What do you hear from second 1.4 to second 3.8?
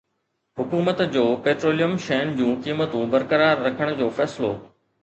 petroleum شين جون قيمتون برقرار